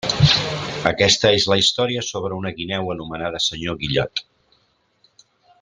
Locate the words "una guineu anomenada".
2.39-3.45